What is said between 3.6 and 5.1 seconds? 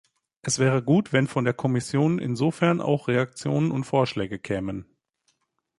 und Vorschläge kämen.